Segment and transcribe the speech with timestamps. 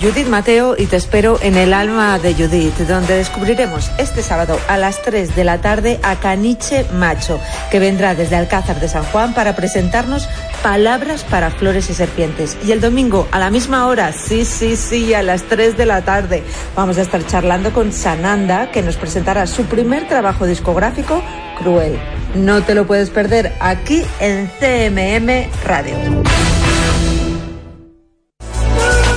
[0.00, 4.78] Judith Mateo y te espero en el alma de Judith, donde descubriremos este sábado a
[4.78, 7.38] las 3 de la tarde a Caniche Macho,
[7.70, 10.26] que vendrá desde Alcázar de San Juan para presentarnos
[10.62, 12.56] palabras para flores y serpientes.
[12.64, 16.00] Y el domingo a la misma hora, sí, sí, sí, a las 3 de la
[16.00, 16.42] tarde,
[16.74, 21.22] vamos a estar charlando con Sananda, que nos presentará su primer trabajo discográfico,
[21.58, 21.98] Cruel.
[22.34, 25.94] No te lo puedes perder aquí en CMM Radio.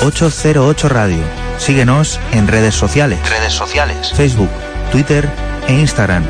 [0.05, 1.23] 808 Radio.
[1.57, 3.19] Síguenos en redes sociales.
[3.29, 4.11] Redes sociales.
[4.13, 4.49] Facebook,
[4.91, 5.29] Twitter
[5.67, 6.23] e Instagram.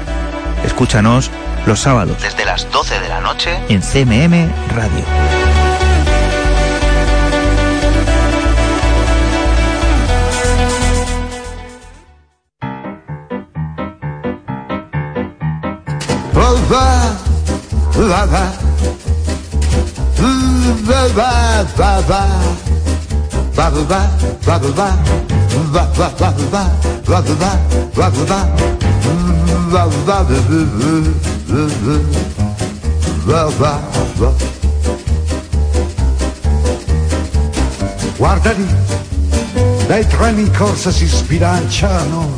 [0.64, 1.32] Escúchanos
[1.66, 3.58] los sábados Desde las 12 de la noche.
[3.70, 5.04] en CMM Radio.
[16.36, 16.86] Va, va,
[17.98, 18.44] va, va.
[21.78, 22.73] Va, va,
[23.56, 24.02] va, va.
[24.46, 24.88] Va, va,
[25.72, 26.64] va, va, va, va.
[27.06, 27.52] Va, va,
[27.96, 28.40] va, va, va.
[29.74, 30.30] Va, va, va,
[33.26, 33.80] va, va,
[34.18, 34.32] va.
[38.18, 38.68] Guarda lì,
[39.88, 42.30] dai treni in corsa si sbilanciano,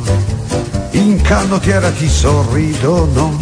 [0.92, 3.38] in canottiera ti sorridono,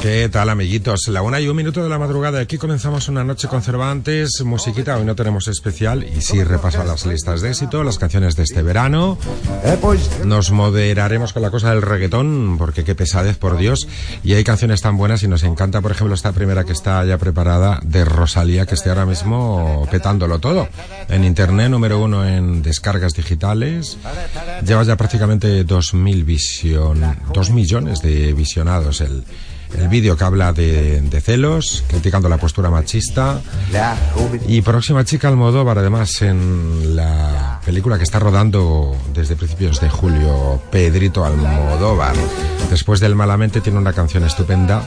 [0.00, 1.08] ¿Qué tal, amiguitos?
[1.08, 2.40] La una y un minuto de la madrugada.
[2.40, 4.42] Aquí comenzamos una noche con Cervantes.
[4.42, 6.02] Musiquita, hoy no tenemos especial.
[6.04, 9.18] Y sí, repaso las listas de éxito, las canciones de este verano.
[9.64, 13.86] E poi Nos moderaremos con la cosa del reggaetón, porque qué pesadez, por Dios.
[14.24, 17.18] Y hay canciones tan buenas y nos encanta, por ejemplo, esta primera que está ya
[17.18, 20.68] preparada de Rosalía, que esté ahora mismo petándolo todo.
[21.08, 23.98] En internet, número uno en descargas digitales.
[24.64, 29.17] Lleva ya prácticamente dos mil vision, dos millones de visionados el,
[29.76, 33.40] el vídeo que habla de, de celos, criticando la postura machista.
[34.46, 40.62] Y próxima chica Almodóvar, además, en la película que está rodando desde principios de julio,
[40.70, 42.14] Pedrito Almodóvar.
[42.70, 44.82] Después del Malamente tiene una canción estupenda,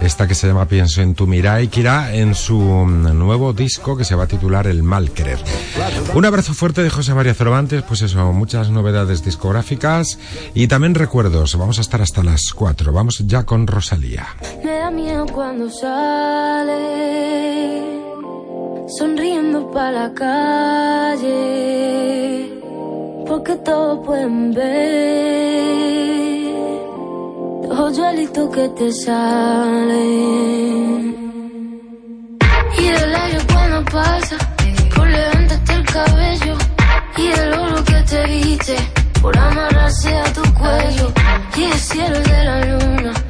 [0.00, 3.96] esta que se llama Pienso en tu Mirai, que irá en su mm, nuevo disco
[3.96, 5.38] que se va a titular El Mal Querer.
[6.14, 10.18] Un abrazo fuerte de José María Cervantes, pues eso, muchas novedades discográficas
[10.54, 11.56] y también recuerdos.
[11.56, 12.92] Vamos a estar hasta las 4.
[12.92, 14.26] Vamos ya con Rosalía.
[14.64, 16.76] Me da miedo cuando sale
[18.98, 21.26] sonriendo para la calle,
[23.26, 23.56] porque
[24.04, 26.15] pueden ver
[27.76, 29.96] los hoyuelitos que te salen.
[32.78, 34.36] Y el aire cuando pasa,
[34.94, 36.56] por levantarte el cabello,
[37.16, 38.76] y el oro que te viste,
[39.20, 41.12] por amarrarse a tu cuello,
[41.56, 43.25] y el cielo de la luna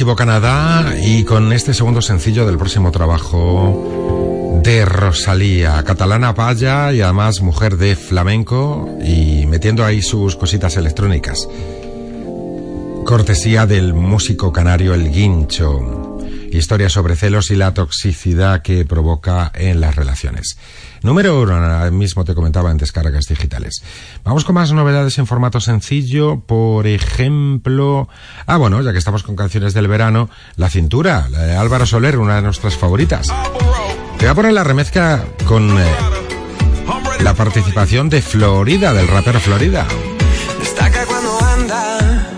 [0.00, 7.42] Canadá y con este segundo sencillo del próximo trabajo de Rosalía, catalana paya y además
[7.42, 11.46] mujer de flamenco y metiendo ahí sus cositas electrónicas.
[13.04, 16.18] Cortesía del músico canario El Guincho.
[16.50, 20.56] Historia sobre celos y la toxicidad que provoca en las relaciones.
[21.02, 23.82] Número uno, ahora mismo te comentaba en descargas digitales.
[24.22, 26.40] Vamos con más novedades en formato sencillo.
[26.40, 28.08] Por ejemplo,
[28.46, 32.18] ah, bueno, ya que estamos con canciones del verano, La Cintura, la de Álvaro Soler,
[32.18, 33.28] una de nuestras favoritas.
[34.18, 35.84] Te voy a poner la remezcla con eh,
[37.20, 39.86] la participación de Florida, del rapero Florida.
[40.58, 42.28] Destaca cuando anda,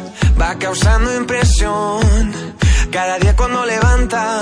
[0.41, 2.33] va causando impresión.
[2.93, 4.41] Cada día cuando levanta,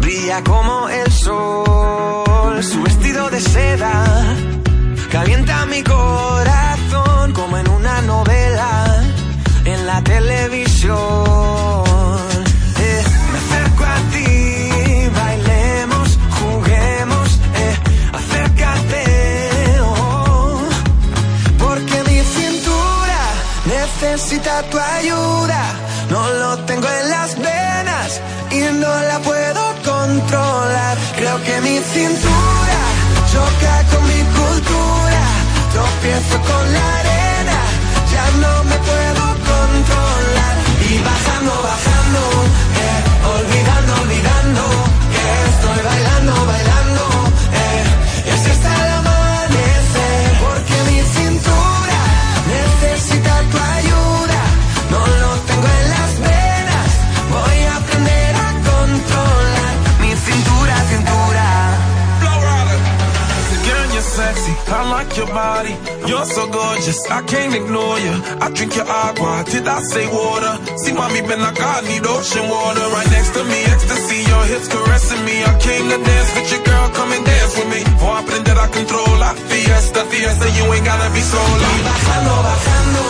[0.00, 2.15] brilla como el sol.
[2.62, 4.04] Su vestido de seda
[5.12, 9.02] calienta mi corazón como en una novela
[9.64, 11.85] en la televisión.
[31.92, 32.80] Cintura
[33.30, 35.22] choca con mi cultura.
[35.72, 37.58] Tropiezo con la arena,
[38.12, 40.56] ya no me puedo controlar.
[40.90, 42.20] Y bajando, bajando,
[65.16, 65.74] your body.
[66.06, 68.14] You're so gorgeous, I can't ignore you.
[68.44, 70.54] I drink your agua, did I say water?
[70.76, 72.84] See, mommy been like I need ocean water.
[72.92, 75.42] Right next to me, ecstasy, your hips caressing me.
[75.42, 77.80] I came to dance with your girl, come and dance with me.
[77.96, 79.32] For I aprender a controlar.
[79.48, 81.68] Fiesta, fiesta, you ain't gotta be sola.
[81.88, 83.02] Bajando, bajando,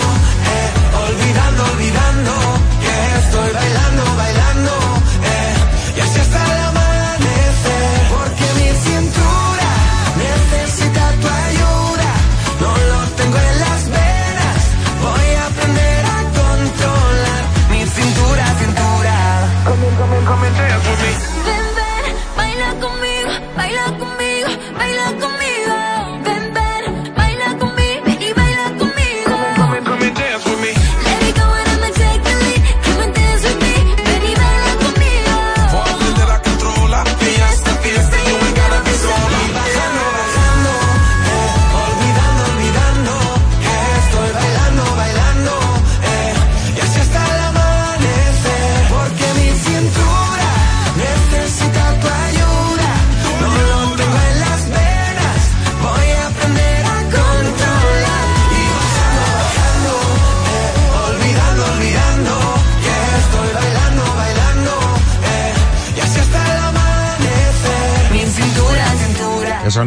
[0.54, 0.68] eh,
[1.02, 2.34] olvidando, olvidando,
[2.82, 3.75] que estoy bailando,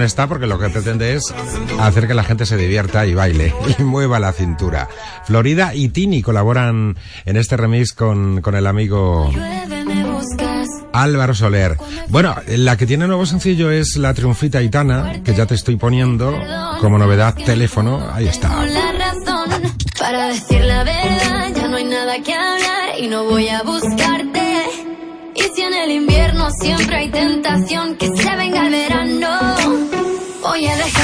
[0.05, 1.33] está porque lo que pretende es
[1.79, 4.87] hacer que la gente se divierta y baile y mueva la cintura.
[5.25, 9.31] Florida y Tini colaboran en este remix con, con el amigo
[10.93, 11.77] Álvaro Soler.
[12.09, 16.37] Bueno, la que tiene nuevo sencillo es La Triunfita Itana, que ya te estoy poniendo
[16.79, 18.09] como novedad teléfono.
[18.13, 18.49] Ahí está.
[19.99, 24.65] Para decir la verdad, ya no hay nada que hablar y no voy a buscarte.
[25.35, 29.58] Y si en el invierno siempre hay tentación, que se venga el verano.
[30.61, 30.98] yeah,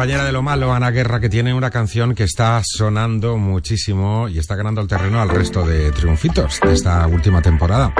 [0.00, 4.38] compañera de lo malo, Ana Guerra, que tiene una canción que está sonando muchísimo y
[4.38, 7.92] está ganando el terreno al resto de triunfitos de esta última temporada.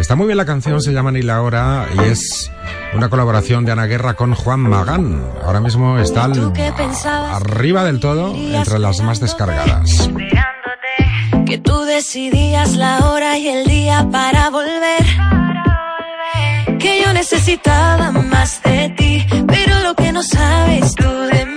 [0.00, 2.50] Está muy bien la canción, se llama Ni la hora y es
[2.94, 5.22] una colaboración de Ana Guerra con Juan Magán.
[5.44, 6.54] Ahora mismo está al,
[7.04, 10.08] arriba del todo entre las más descargadas.
[11.44, 15.04] Que tú decidías la hora y el día para volver.
[16.78, 18.10] Que yo necesitaba
[20.16, 21.55] no sabes tú de mí.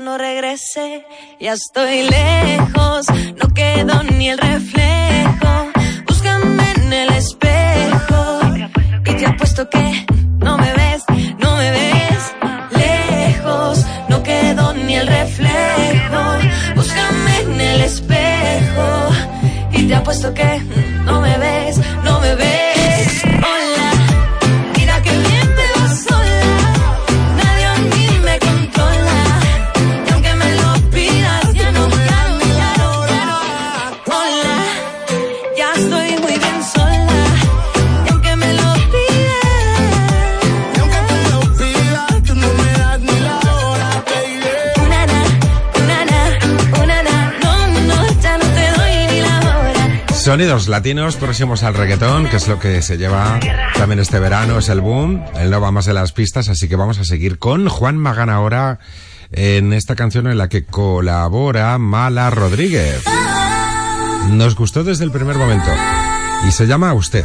[0.00, 1.06] no regresé.
[1.40, 3.06] Ya estoy lejos,
[3.40, 5.72] no quedó ni el reflejo.
[6.06, 8.40] Búscame en el espejo.
[9.04, 10.06] Y te apuesto que
[10.38, 11.04] no me ves,
[11.38, 12.34] no me ves.
[12.72, 16.22] Lejos, no quedó ni el reflejo.
[16.74, 19.08] Búscame en el espejo.
[19.72, 20.62] Y te apuesto que
[50.36, 53.40] Sonidos latinos próximos al reggaetón, que es lo que se lleva
[53.74, 55.24] también este verano, es el boom.
[55.34, 58.28] Él no va más de las pistas, así que vamos a seguir con Juan Magán
[58.28, 58.78] ahora
[59.32, 63.02] en esta canción en la que colabora Mala Rodríguez.
[64.28, 65.70] Nos gustó desde el primer momento
[66.46, 67.24] y se llama Usted.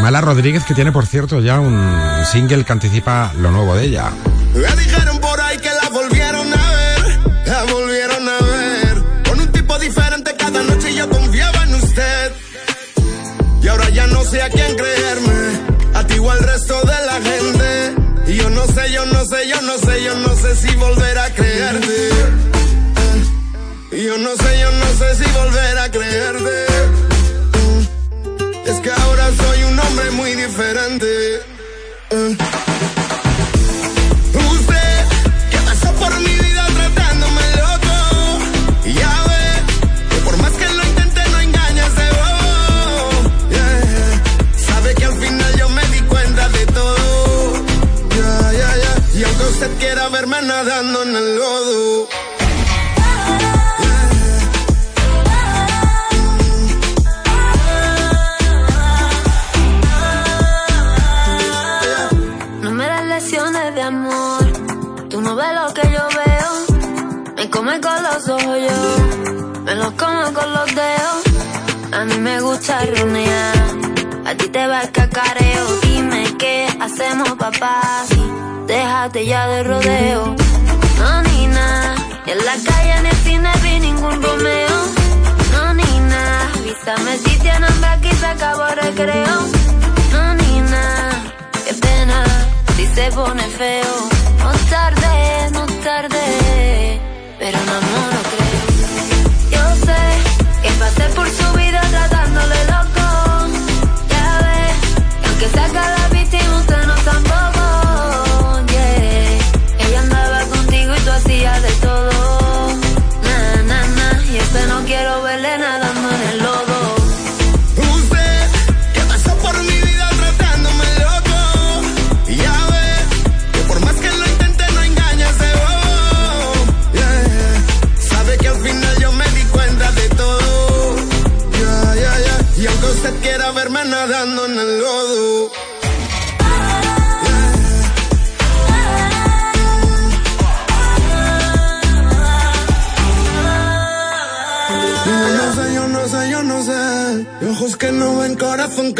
[0.00, 4.12] Mala Rodríguez que tiene por cierto ya un single que anticipa lo nuevo de ella.
[16.38, 18.32] Al resto de la gente.
[18.32, 21.18] Y yo no sé, yo no sé, yo no sé, yo no sé si volver
[21.18, 22.10] a creerte.
[23.92, 26.66] Y yo no sé, yo no sé si volver a creerte.
[28.66, 31.40] Es que ahora soy un hombre muy diferente.
[50.64, 52.08] Nadando en el lodo.
[62.62, 64.44] No me das lecciones de amor.
[65.08, 66.52] Tú no ves lo que yo veo.
[67.36, 69.62] Me come con los ojos yo.
[69.64, 71.22] Me lo como con los dedos.
[71.92, 73.58] A mí me gusta runear.
[74.26, 75.64] A ti te va el cacareo.
[75.82, 77.80] Dime qué hacemos, papá.
[78.66, 80.47] Déjate ya de rodeo.
[80.98, 81.94] No, ni nada.
[82.26, 84.78] En la calle, en el cine vi ningún Romeo.
[85.52, 86.50] No, ni nada.
[86.58, 89.36] Avísame si tiene hambre aquí se acabó recreo.
[90.12, 91.10] No, ni nada.
[91.66, 92.24] Qué pena
[92.76, 93.94] si se pone feo.
[94.44, 97.00] No tarde, no tarde.
[97.38, 98.60] Pero no, no lo creo.
[99.54, 100.02] Yo sé
[100.62, 103.06] que pasé por su vida tratándole loco.
[104.12, 104.76] Ya ves,
[105.20, 105.97] que aunque saca la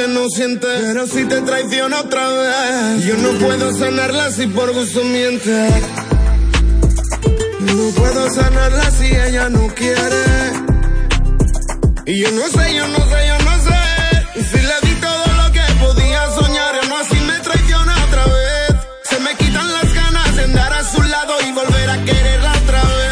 [0.07, 0.29] no.
[0.61, 5.69] Pero si te traiciona otra vez, yo no puedo sanarla si por gusto miente.
[7.61, 10.25] No puedo sanarla si ella no quiere.
[12.07, 14.43] Y yo no sé, yo no sé, yo no sé.
[14.51, 18.77] Si le di todo lo que podía soñar, aún así me traiciona otra vez.
[19.05, 22.83] Se me quitan las ganas de andar a su lado y volver a quererla otra
[22.83, 23.09] vez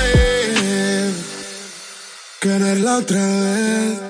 [2.40, 4.05] quererla otra vez.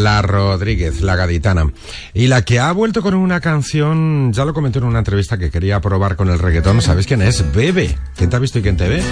[0.00, 1.70] Mala Rodríguez, la gaditana.
[2.14, 5.50] Y la que ha vuelto con una canción, ya lo comenté en una entrevista que
[5.50, 7.52] quería probar con el reggaetón, ¿sabéis quién es?
[7.52, 7.98] Bebe.
[8.16, 9.02] ¿Quién te ha visto y quién te ve?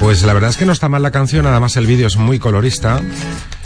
[0.00, 2.38] Pues la verdad es que no está mal la canción, además el vídeo es muy
[2.38, 3.02] colorista.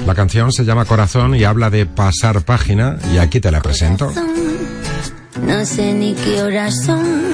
[0.05, 4.13] La canción se llama Corazón y habla de pasar página y aquí te la presento.
[5.47, 7.33] No sé ni qué horas son.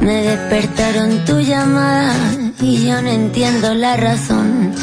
[0.00, 2.14] Me despertaron tu llamada
[2.60, 4.74] y yo no entiendo la razón.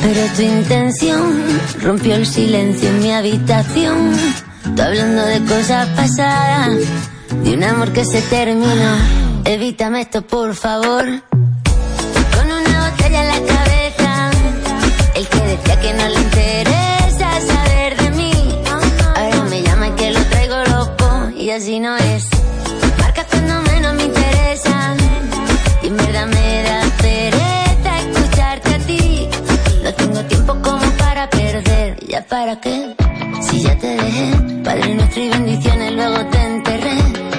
[0.00, 1.34] Pero tu intención
[1.82, 4.12] rompió el silencio en mi habitación.
[4.76, 6.78] Tú hablando de cosas pasadas,
[7.42, 8.96] de un amor que se terminó.
[9.44, 11.04] Evítame esto, por favor.
[11.30, 14.30] Con una botella en la cabeza,
[15.14, 18.32] el que decía que no le interesa saber de mí.
[19.16, 22.37] Ahora me llama que lo traigo loco y así no es.
[32.08, 32.96] ¿Ya para qué?
[33.42, 34.32] Si ya te dejé,
[34.64, 36.96] Padre nuestro y bendiciones, luego te enterré.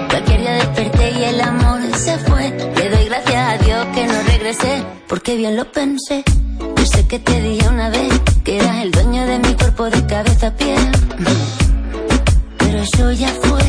[0.09, 2.51] Cualquier día desperté y el amor se fue.
[2.75, 6.23] Le doy gracias a Dios que no regresé, porque bien lo pensé.
[6.77, 10.05] Yo sé que te dije una vez que eras el dueño de mi cuerpo de
[10.05, 10.75] cabeza a pie.
[12.59, 13.63] Pero eso ya fue.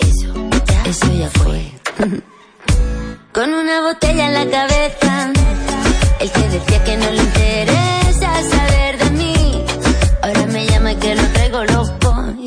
[0.00, 1.72] Eso ya, eso ya fue.
[3.32, 5.32] Con una botella en la cabeza.
[6.20, 8.03] El que decía que no le interesa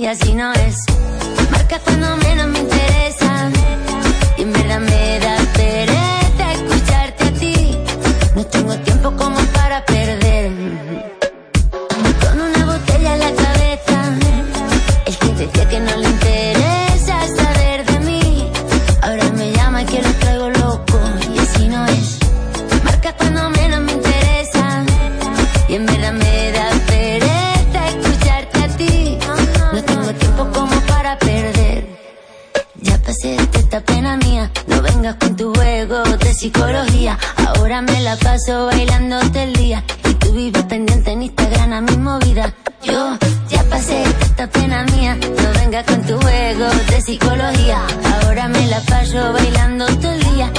[0.08, 0.86] Así no es.
[1.52, 1.80] Marca
[2.16, 2.48] menos
[36.48, 37.18] psicología.
[37.46, 39.84] Ahora me la paso bailando todo el día.
[40.10, 42.54] Y tú vives pendiente en Instagram a mi movida.
[42.84, 43.18] Yo
[43.50, 45.16] ya pasé esta pena mía.
[45.16, 47.80] No vengas con tu juego de psicología.
[48.14, 50.52] Ahora me la paso bailando todo el día.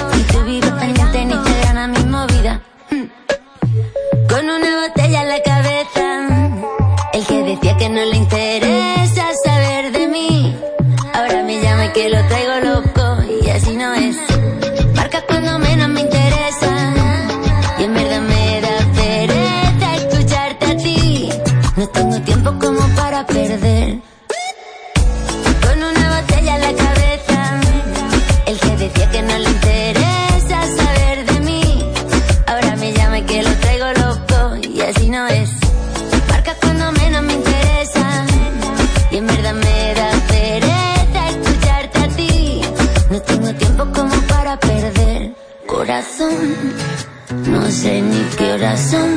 [47.78, 49.10] Sé ni qué horas son.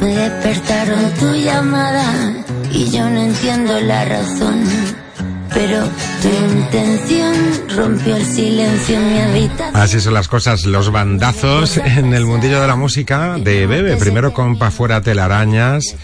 [0.00, 2.34] Me despertaron tu llamada
[2.70, 4.62] y yo no entiendo la razón.
[5.52, 5.82] Pero
[6.22, 7.34] tu intención
[7.74, 9.76] rompió el silencio en mi habitación.
[9.76, 13.96] Así son las cosas, los bandazos en el mundillo de la música de Bebe.
[13.96, 15.96] Primero con Pa' fuera telarañas,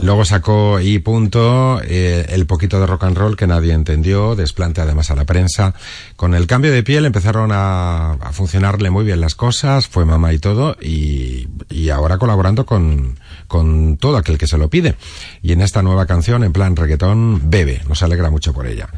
[0.00, 4.80] luego sacó y punto, eh, el poquito de rock and roll que nadie entendió, desplante
[4.80, 5.74] además a la prensa.
[6.16, 10.32] Con el cambio de piel empezaron a, a funcionarle muy bien las cosas, fue mamá
[10.32, 14.96] y todo, y, y ahora colaborando con, con todo aquel que se lo pide.
[15.42, 18.88] Y en esta nueva canción, en plan reggaetón, Bebe, nos alegra mucho por ella.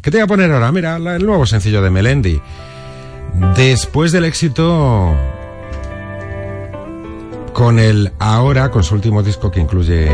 [0.00, 0.70] ¿Qué te voy a poner ahora?
[0.70, 2.40] Mira, el nuevo sencillo de Melendi.
[3.56, 5.14] Después del éxito
[7.54, 10.06] con el ahora, con su último disco que incluye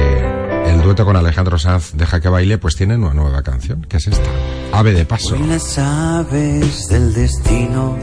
[0.70, 4.06] el dueto con Alejandro Sanz, Deja que baile, pues tiene una nueva canción, que es
[4.06, 4.30] esta,
[4.72, 5.34] Ave de Paso.
[5.34, 7.96] Hoy las aves del destino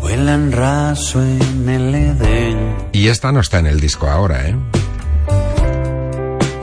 [0.00, 4.56] vuelan raso en el Edén Y esta no está en el disco ahora, ¿eh?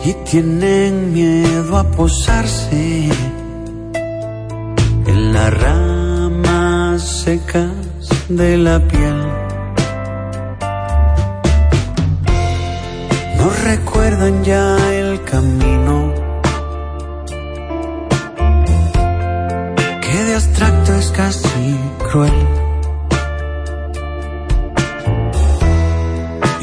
[0.03, 3.09] y tienen miedo a posarse
[5.05, 7.88] en las ramas secas
[8.29, 9.17] de la piel.
[13.37, 16.13] No recuerdan ya el camino
[20.01, 21.75] que de abstracto es casi
[22.09, 22.39] cruel.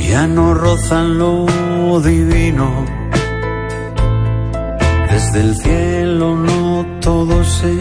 [0.08, 1.46] Ya no rozan lo
[2.00, 2.86] divino.
[5.10, 7.74] Desde el cielo no todo se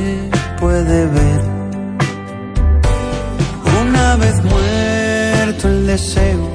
[0.60, 1.65] puede ver.
[4.16, 6.50] Una vez muerto el deseo,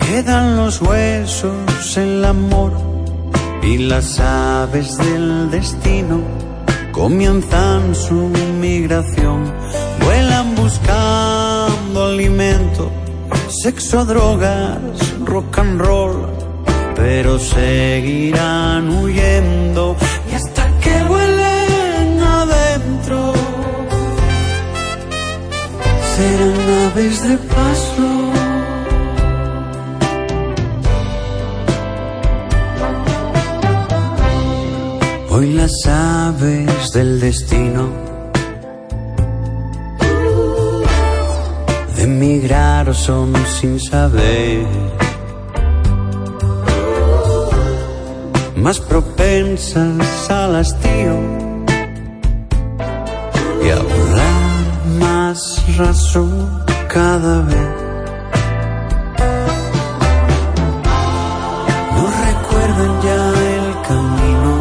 [0.00, 2.72] quedan los huesos, el amor
[3.62, 6.20] y las aves del destino
[6.92, 9.50] comienzan su migración.
[10.04, 12.90] Vuelan buscando alimento,
[13.48, 14.78] sexo, drogas,
[15.24, 16.26] rock and roll,
[16.96, 19.96] pero seguirán huyendo
[20.30, 23.32] y hasta que vuelen adentro
[26.16, 26.55] serán
[26.86, 28.08] aves de paso.
[35.30, 37.84] Hoy las aves del destino
[41.96, 44.66] de emigrar son sin saber
[48.56, 51.14] más propensas al hastío
[53.64, 54.66] y a volar
[55.00, 55.38] más
[55.76, 56.55] raso
[56.96, 57.72] cada vez.
[61.94, 63.20] No recuerdan ya
[63.54, 64.52] el camino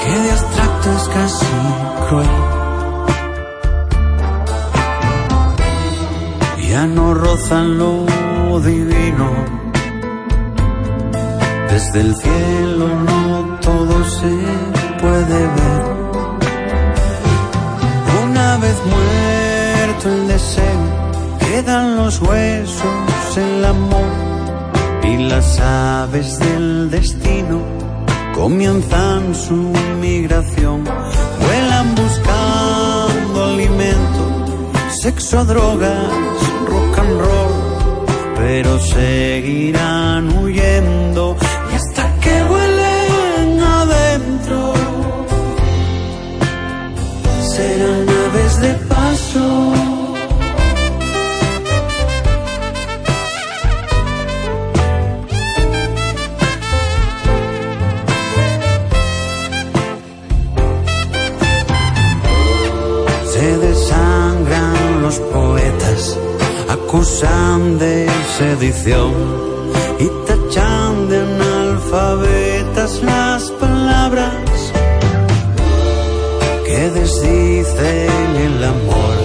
[0.00, 1.54] que de abstracto es casi
[2.04, 2.36] cruel.
[6.70, 9.28] Ya no rozan lo divino
[11.70, 12.25] desde el.
[35.46, 36.05] Sexo,
[68.38, 69.14] sedición
[69.98, 74.72] y tachan de analfabetas las palabras
[76.66, 79.16] que desdicen el amor.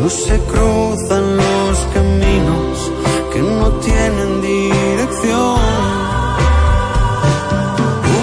[0.00, 2.92] No se cruzan los caminos
[3.32, 5.60] que no tienen dirección.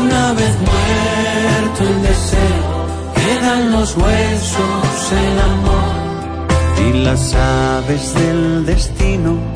[0.02, 2.70] Una vez muerto el deseo,
[3.16, 6.02] quedan los huesos, el amor
[6.86, 9.51] y las aves del destino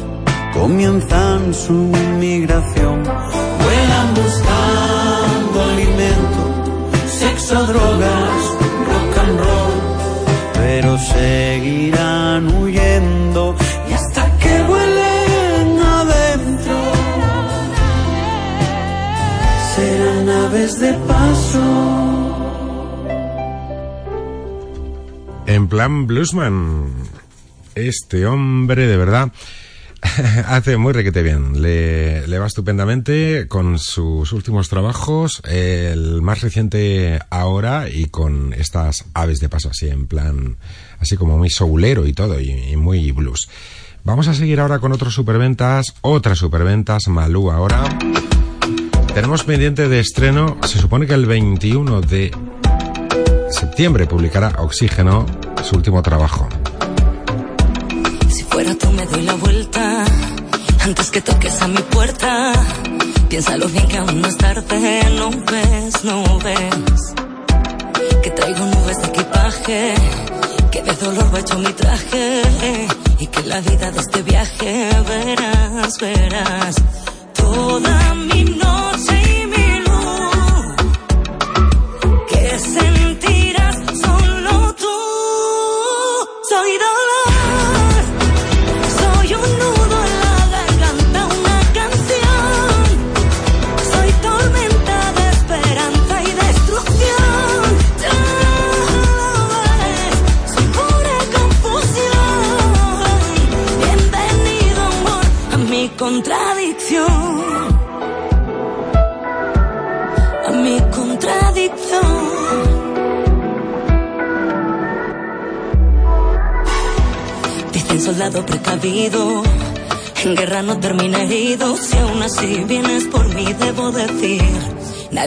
[0.56, 3.04] comienzan su migración.
[3.04, 6.42] Vuelan buscando alimento,
[7.08, 8.42] sexo, drogas,
[8.90, 9.76] rock and roll,
[10.54, 13.56] pero seguirán huyendo
[13.90, 16.78] y hasta que vuelen adentro
[19.76, 21.66] serán aves de paso.
[25.48, 26.92] En plan bluesman,
[27.76, 29.32] este hombre de verdad
[30.48, 31.62] hace muy requete bien.
[31.62, 39.40] Le, va estupendamente con sus últimos trabajos, el más reciente ahora y con estas aves
[39.40, 40.58] de paso así en plan,
[41.00, 43.48] así como muy soulero y todo y, y muy blues.
[44.04, 47.84] Vamos a seguir ahora con otros superventas, otras superventas, Malú ahora.
[49.14, 52.32] Tenemos pendiente de estreno, se supone que el 21 de
[53.50, 55.26] septiembre publicará Oxígeno,
[55.64, 56.50] su último trabajo.
[58.56, 60.06] Fuera tú me doy la vuelta
[60.80, 62.54] antes que toques a mi puerta.
[63.28, 67.14] Piénsalo bien que aún no es tarde, no ves, no ves.
[68.24, 69.94] Que traigo nubes de equipaje,
[70.72, 72.44] que de dolor va hecho mi traje.
[73.20, 76.76] Y que la vida de este viaje verás, verás.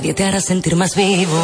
[0.09, 1.37] Nadie te hará sentir más vivo.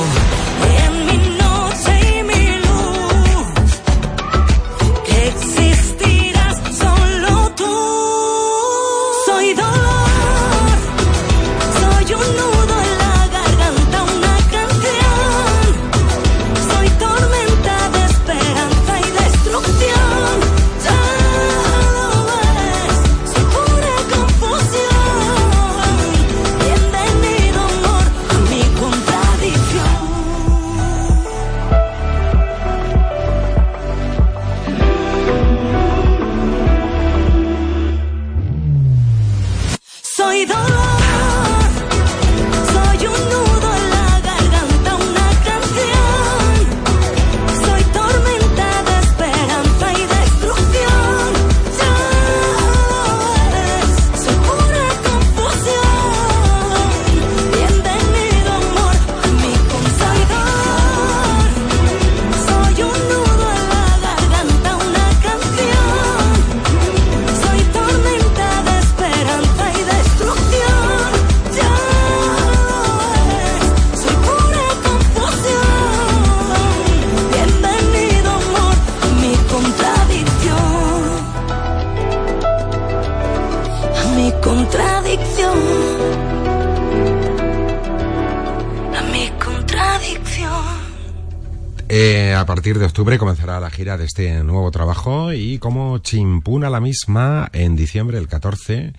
[92.54, 97.48] Partir de octubre comenzará la gira de este nuevo trabajo y como chimpuna la misma,
[97.52, 98.92] en diciembre, el 14,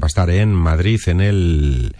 [0.00, 1.94] va a estar en Madrid en el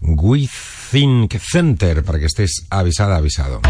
[0.00, 3.60] WeThink Center para que estés avisada, avisado.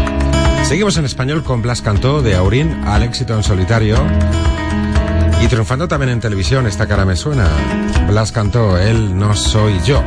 [0.63, 4.03] Seguimos en español con Blas Cantó de Aurín al éxito en solitario
[5.43, 7.47] y triunfando también en televisión, esta cara me suena.
[8.07, 10.01] Blas Cantó, él no soy yo.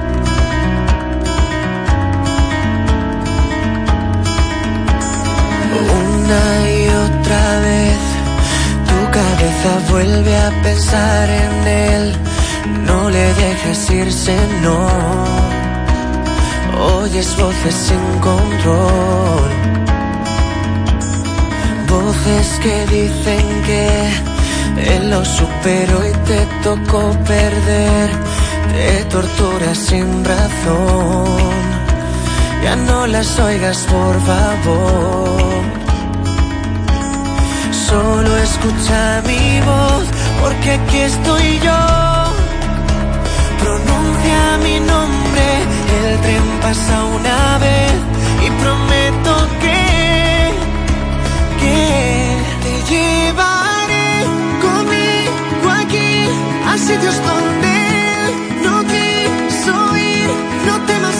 [10.93, 12.17] En él.
[12.85, 14.89] No le dejes irse, no.
[16.99, 19.51] Oyes voces sin control.
[21.89, 28.11] Voces que dicen que él lo superó y te tocó perder.
[28.73, 31.51] Te torturas sin razón.
[32.65, 35.81] Ya no las oigas, por favor.
[37.91, 40.05] Solo escucha mi voz,
[40.41, 41.81] porque aquí estoy yo.
[43.63, 45.47] Pronuncia mi nombre,
[46.03, 47.93] el tren pasa una vez
[48.47, 49.81] y prometo que,
[51.61, 51.79] que
[52.65, 54.11] te llevaré
[54.67, 56.13] conmigo aquí
[56.67, 57.77] a sitios donde
[58.65, 60.31] no quiso ir.
[60.67, 61.20] No temas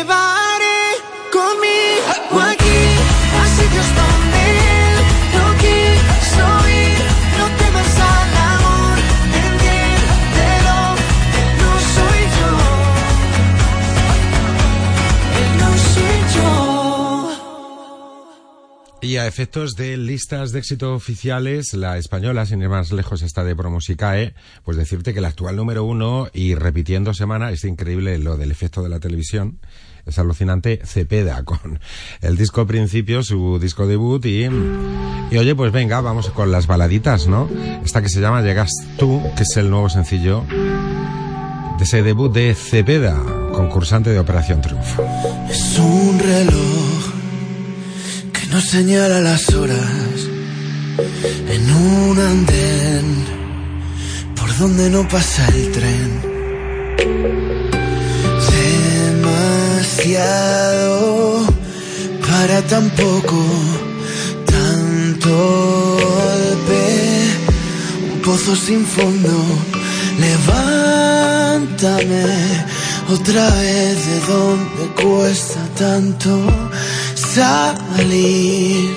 [19.11, 23.43] Y a efectos de listas de éxito oficiales, la española, sin ir más lejos, está
[23.43, 24.33] de Promosicae,
[24.63, 28.81] pues decirte que el actual número uno, y repitiendo semana, es increíble lo del efecto
[28.81, 29.59] de la televisión,
[30.05, 31.81] es alucinante, Cepeda, con
[32.21, 37.27] el disco Principio, su disco debut, y, y oye, pues venga, vamos con las baladitas,
[37.27, 37.49] ¿no?
[37.83, 40.45] Esta que se llama Llegas tú, que es el nuevo sencillo
[41.77, 45.03] de ese debut de Cepeda, concursante de Operación Triunfo.
[45.49, 47.20] Es un reloj
[48.51, 50.27] nos señala las horas
[51.49, 53.05] en un andén
[54.35, 56.21] por donde no pasa el tren.
[60.01, 61.45] Demasiado
[62.27, 63.41] para tan poco,
[64.45, 66.83] tanto golpe,
[68.13, 69.43] un pozo sin fondo.
[70.19, 70.91] Levanta
[71.81, 72.65] Cuéntame
[73.09, 76.29] otra vez de dónde cuesta tanto
[77.35, 78.91] salir.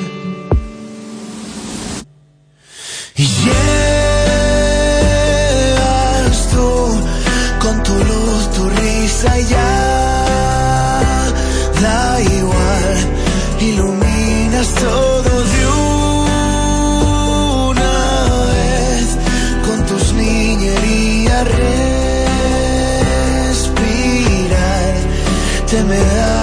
[3.16, 3.59] Y llegas
[6.53, 6.68] tú
[7.62, 9.72] con tu luz, tu risa y ya
[11.85, 12.97] da igual,
[13.61, 15.62] iluminas todo de
[17.70, 17.95] una
[18.53, 19.07] vez
[19.66, 21.45] con tus niñerías
[23.49, 23.74] respirar
[25.70, 26.34] te me da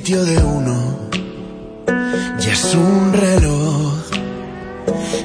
[0.00, 0.76] sitio de uno
[2.38, 3.92] ya es un reloj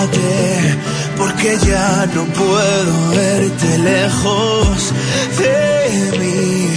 [1.17, 4.93] porque ya no puedo verte lejos
[5.39, 6.74] de mí.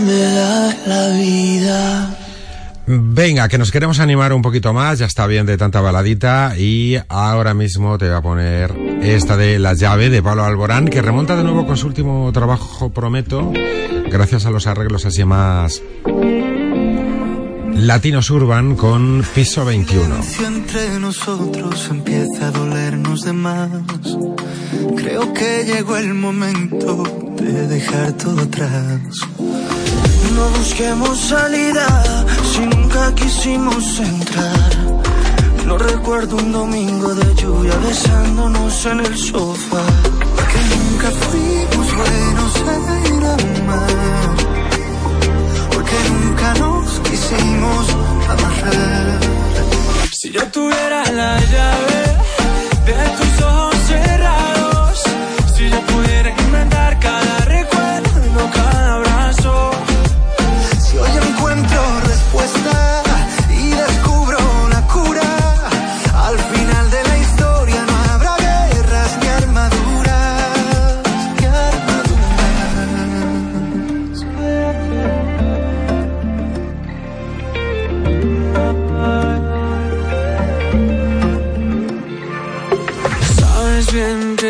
[0.00, 2.16] Me da la vida.
[2.86, 6.96] Venga, que nos queremos animar un poquito más, ya está bien de tanta baladita y
[7.08, 11.36] ahora mismo te voy a poner esta de La llave de Pablo Alborán, que remonta
[11.36, 13.52] de nuevo con su último trabajo, prometo,
[14.10, 15.82] gracias a los arreglos así más
[17.80, 20.22] latinos urban con Piso 21.
[20.22, 23.70] Si entre nosotros empieza a dolernos de más.
[24.96, 27.02] Creo que llegó el momento
[27.36, 29.00] de dejar todo atrás.
[30.34, 31.86] No busquemos salida
[32.52, 34.70] si nunca quisimos entrar.
[35.66, 39.84] No recuerdo un domingo de lluvia besándonos en el sofá.
[40.52, 44.36] Que nunca fuimos buenos en amar.
[45.72, 47.86] Porque nunca nos quisimos
[48.28, 49.20] amarrar.
[50.12, 52.00] Si yo tuviera la llave
[52.86, 53.69] de tus ojos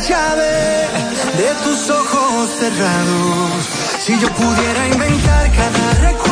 [0.00, 0.88] llave
[1.36, 3.66] de tus ojos cerrados.
[3.98, 6.29] Si yo pudiera inventar cada recuerdo.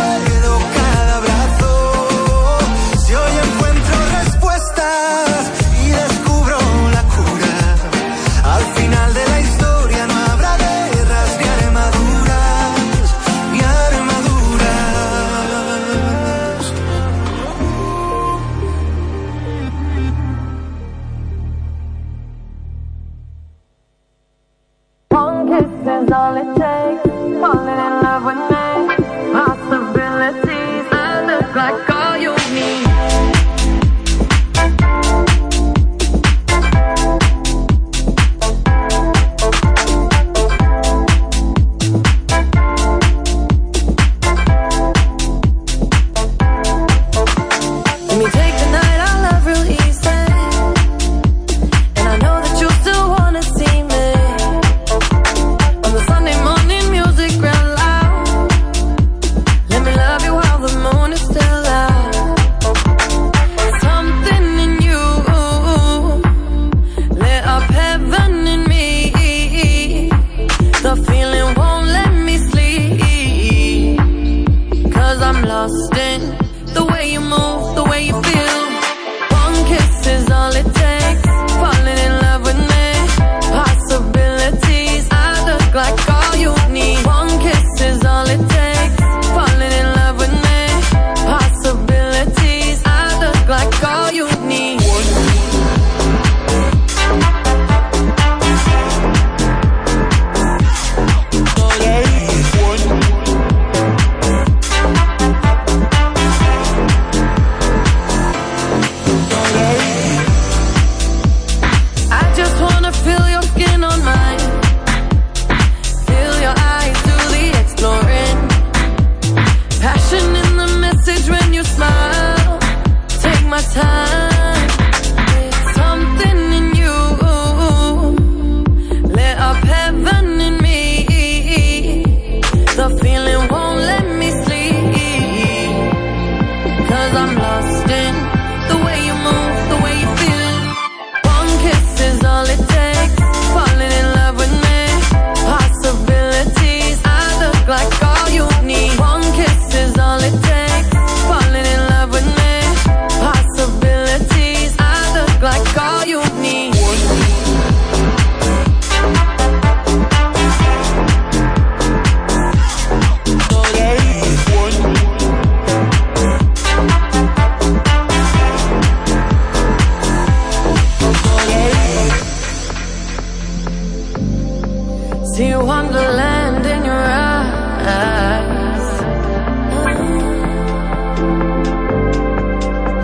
[175.39, 178.87] See wonderland in your eyes.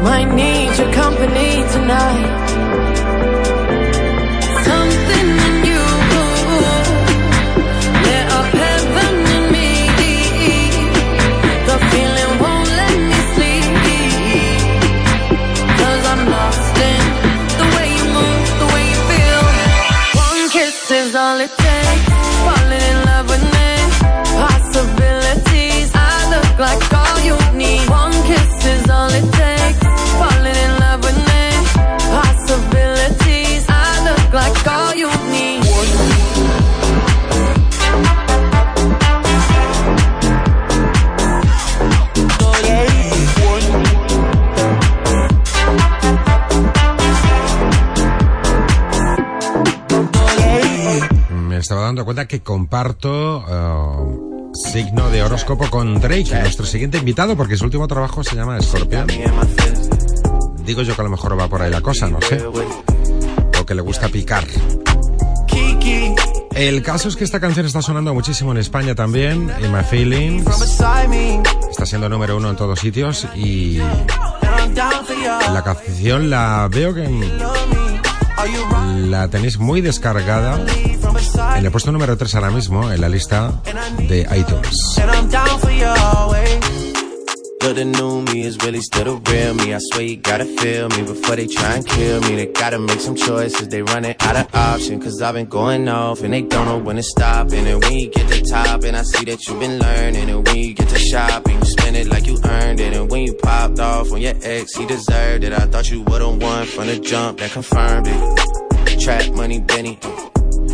[0.02, 2.43] Might need your company tonight.
[52.14, 57.88] Cuenta que comparto eh, signo de horóscopo con Drake, nuestro siguiente invitado, porque su último
[57.88, 59.08] trabajo se llama Scorpion.
[60.64, 62.40] Digo yo que a lo mejor va por ahí la cosa, no sé.
[62.46, 64.44] O que le gusta picar.
[66.54, 70.46] El caso es que esta canción está sonando muchísimo en España también, In My Feelings.
[71.68, 73.78] Está siendo número uno en todos sitios y
[75.52, 77.08] la canción la veo que
[79.08, 80.64] la tenéis muy descargada
[81.56, 83.52] en el puesto número 3 ahora mismo en la lista
[84.08, 84.98] de iTunes.
[85.00, 86.84] And I'm down for you always.
[87.60, 89.72] But the new me is really still the real me.
[89.72, 92.36] I swear you gotta feel me before they try and kill me.
[92.36, 93.68] They gotta make some choices.
[93.68, 95.00] They running out of option.
[95.00, 97.52] Cause I've been going off and they don't know when to stop.
[97.52, 100.28] And then when you get to top, and I see that you've been learning.
[100.28, 102.94] And when you get to shopping, you spend it like you earned it.
[102.94, 105.54] And when you popped off on your ex, he deserved it.
[105.54, 109.00] I thought you would've won from the jump that confirmed it.
[109.00, 109.98] Trap money, Benny.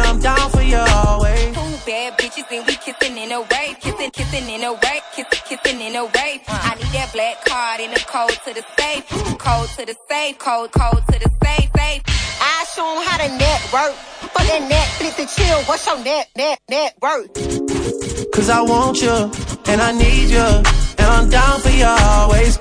[0.00, 1.54] And I'm down for you always.
[1.54, 5.42] Two bad bitches and we kissing in a way, kissing, kissing in a way, kissing,
[5.44, 6.40] kissing in a way.
[6.48, 9.06] I need that black card in the code to the safe,
[9.38, 12.02] code to the safe, code, code to the safe, safe.
[12.40, 13.94] I show 'em how to network.
[14.32, 17.34] For that Netflix and chill, what's your net, net, net worth?
[18.32, 19.30] Cause I want you,
[19.68, 20.48] and I need you,
[21.00, 22.58] and I'm down for you always.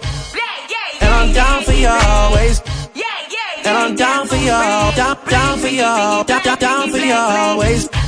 [1.02, 2.62] And I'm down for you always.
[3.70, 5.82] And I'm down for you, down, down for you,
[6.26, 7.88] down, down, down for you always.
[7.88, 8.02] Kiki,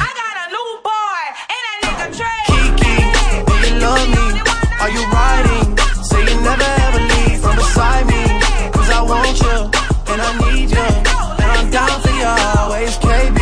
[3.45, 4.25] do you love me?
[4.81, 5.77] Are you riding?
[6.01, 8.23] Say you never ever leave from beside me.
[8.73, 9.57] Cause I want you,
[10.11, 10.87] and I need you,
[11.41, 12.25] and I'm down for you
[12.57, 12.97] always.
[12.97, 13.37] KB,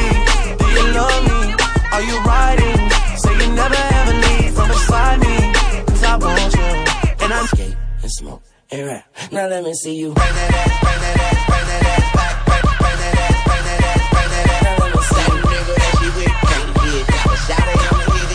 [0.59, 1.55] do you love me?
[1.93, 2.79] Are you riding?
[3.15, 5.53] Say you never ever leave from beside me.
[5.87, 6.69] Cause I want you,
[7.23, 10.13] and I'm skate and smoke Now let me see you.
[10.13, 10.45] Now let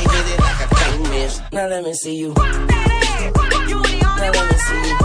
[0.08, 1.34] me see you.
[1.52, 2.34] Now let me see you.
[2.34, 2.50] Now
[3.20, 3.94] let me see you.
[4.14, 4.98] Now let me see you.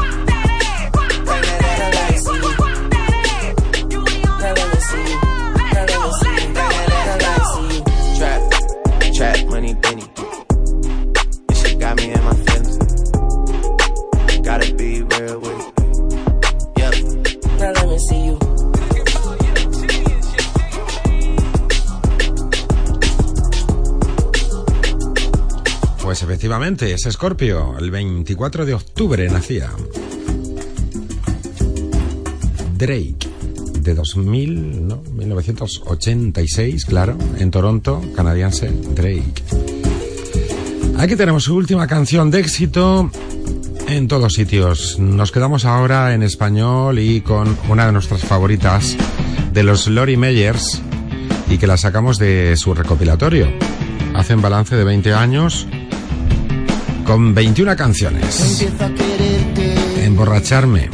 [4.39, 5.19] Now let me see you.
[5.69, 6.53] Now let me see you.
[6.55, 7.83] Now let me see you.
[8.17, 8.41] Trap,
[9.13, 10.05] trap, money, penny.
[11.47, 12.88] This shit got me in my feelings.
[14.59, 15.73] Gotta be real with it.
[16.79, 16.93] Yep.
[17.59, 18.37] Now let me see you.
[26.03, 27.77] Pues efectivamente, es Scorpio.
[27.79, 29.71] El 24 de octubre nacía.
[32.75, 33.29] Drake,
[33.79, 35.01] de 2000, ¿no?
[35.13, 39.43] 1986, claro, en Toronto, canadiense, Drake.
[40.97, 43.09] Aquí tenemos su última canción de éxito
[43.89, 44.99] en todos sitios.
[44.99, 48.95] Nos quedamos ahora en español y con una de nuestras favoritas
[49.51, 50.81] de los Lori Meyers
[51.49, 53.51] y que la sacamos de su recopilatorio.
[54.13, 55.67] Hacen balance de 20 años
[57.05, 58.63] con 21 canciones.
[58.79, 60.89] A quererte, Emborracharme,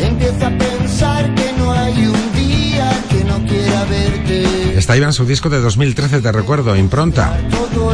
[0.00, 4.78] empiezo a pensar que no hay un día que no quiera verte.
[4.78, 7.38] Está iba en su disco de 2013, te recuerdo, Impronta.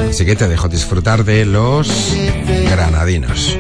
[0.09, 2.15] Así que te dejo disfrutar de los
[2.71, 3.59] granadinos.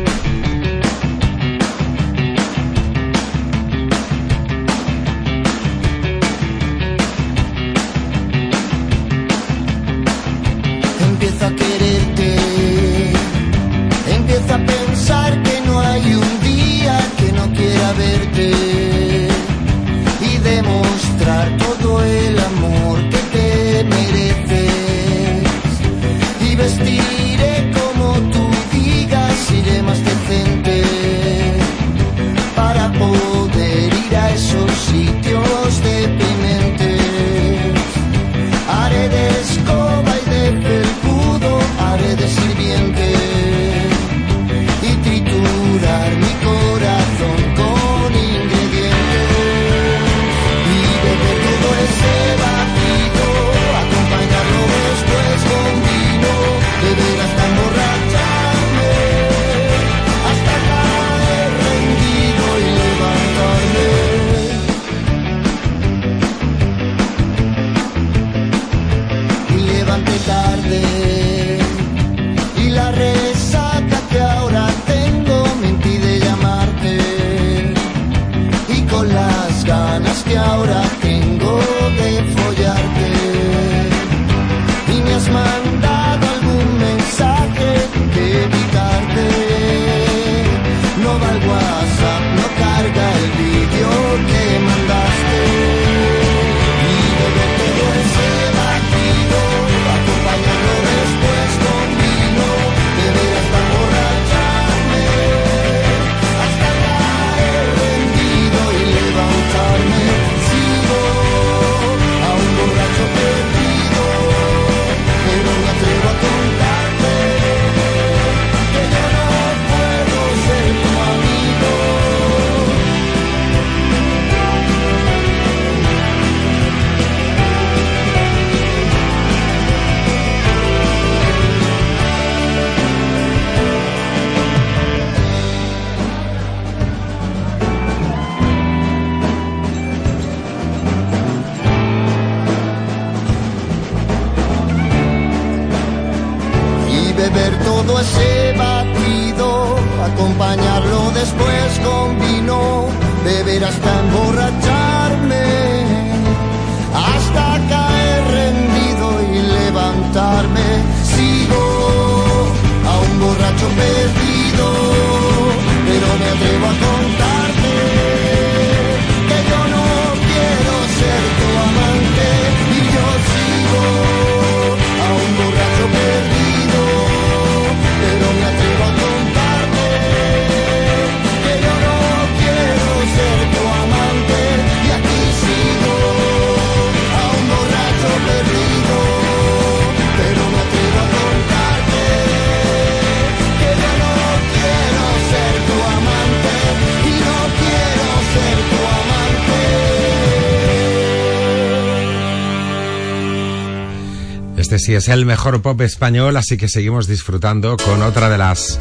[204.89, 204.93] Amante.
[204.93, 208.79] Este sí es el mejor pop español, así que seguimos disfrutando con otra de las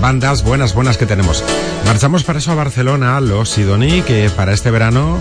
[0.00, 1.44] bandas buenas, buenas que tenemos.
[1.84, 5.18] Marchamos para eso a Barcelona, los Sidoní, que para este verano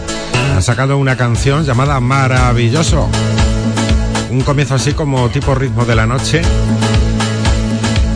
[0.56, 3.10] han sacado una canción llamada Maravilloso.
[4.30, 6.42] Un comienzo así como tipo ritmo de la noche.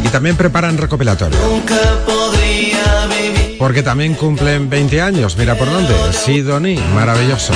[0.03, 1.37] Y también preparan recopilatorio.
[1.45, 3.57] Nunca podría vivir.
[3.59, 5.35] Porque también cumplen 20 años.
[5.37, 5.93] Mira por dónde.
[6.13, 7.53] Sidoní, maravilloso.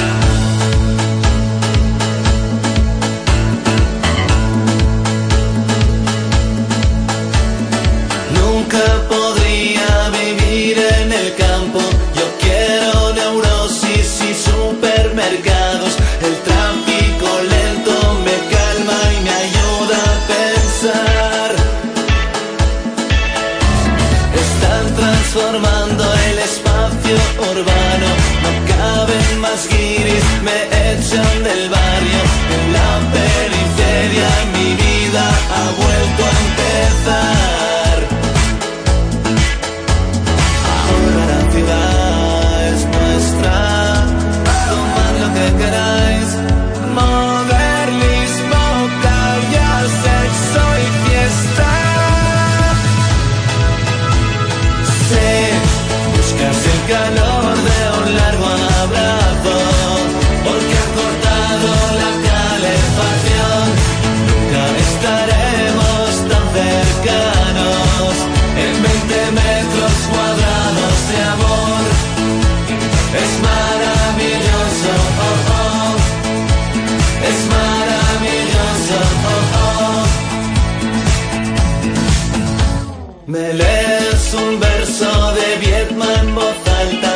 [83.40, 85.10] Me lees un verso
[85.40, 87.12] de Vietma en voz alta.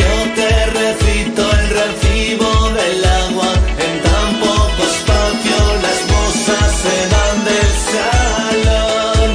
[0.00, 0.50] Yo te
[0.80, 2.50] recito el recibo
[2.80, 3.50] del agua.
[3.86, 9.30] En tan poco espacio las musas se van del salón.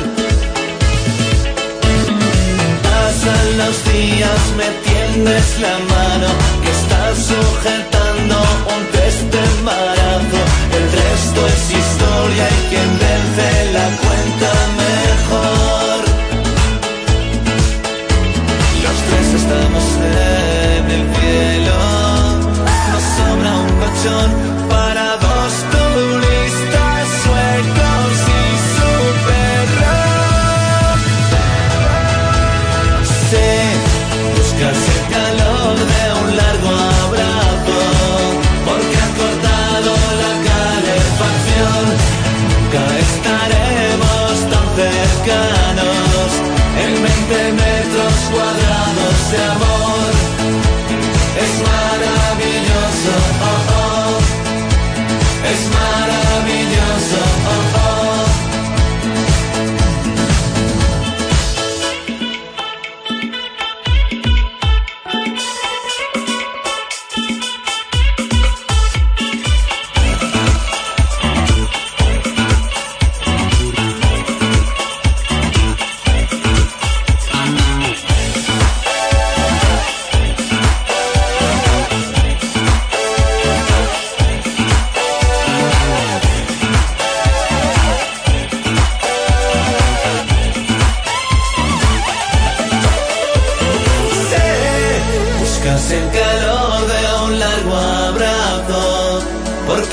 [2.84, 6.30] Pasan los días, me tiendes la mano
[6.64, 8.36] que estás sujetando
[8.76, 10.40] un test de embarazo.
[10.78, 14.25] El resto es historia y quien vence la cuenta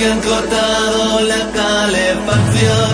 [0.02, 2.90] porque han cortado la calefacción.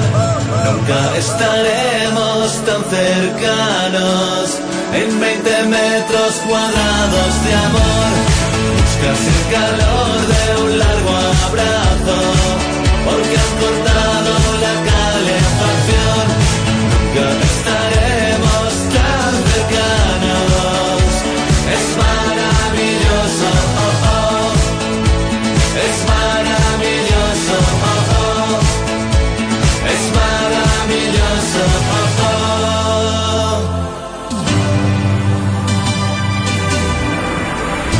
[0.65, 4.59] Nunca estaremos tan cercanos
[4.93, 8.11] en 20 metros cuadrados de amor.
[8.75, 12.17] Buscas el calor de un largo abrazo,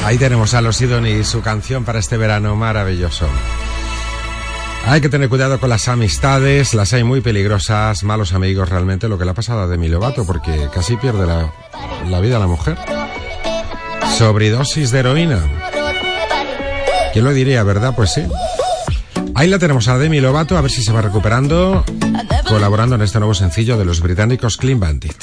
[0.09, 3.29] Ahí tenemos a los Sidon y su canción para este verano maravilloso.
[4.87, 9.19] Hay que tener cuidado con las amistades, las hay muy peligrosas, malos amigos realmente, lo
[9.19, 11.53] que le ha pasado a Demi Lovato, porque casi pierde la,
[12.09, 12.79] la vida a la mujer.
[14.17, 15.43] Sobredosis de heroína.
[17.13, 17.93] ¿Quién lo diría, verdad?
[17.95, 18.23] Pues sí.
[19.35, 21.85] Ahí la tenemos a Demi Lovato, a ver si se va recuperando,
[22.49, 25.23] colaborando en este nuevo sencillo de los británicos Clean Bandit.